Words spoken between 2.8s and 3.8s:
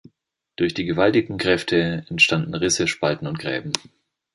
Spalten und Gräben.